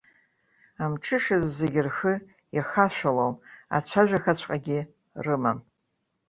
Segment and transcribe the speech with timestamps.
[0.83, 2.13] Амҽышазы зегьы рхы
[2.55, 3.33] иахашәалом,
[3.75, 4.79] ацәажәахаҵәҟьагьы
[5.23, 5.59] рымам.